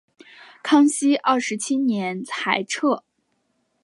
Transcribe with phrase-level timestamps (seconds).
[0.63, 3.03] 康熙二十七年裁撤。